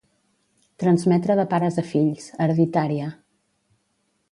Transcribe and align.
Transmetre 0.83 1.35
de 1.41 1.45
pares 1.51 1.77
a 1.83 1.85
fills, 1.91 2.33
hereditària. 2.47 3.13